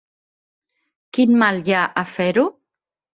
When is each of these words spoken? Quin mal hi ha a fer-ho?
Quin 1.17 1.33
mal 1.43 1.61
hi 1.67 1.75
ha 1.81 1.83
a 2.03 2.05
fer-ho? 2.15 2.47